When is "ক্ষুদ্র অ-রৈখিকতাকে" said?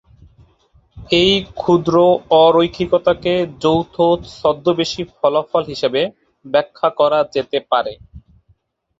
1.55-3.33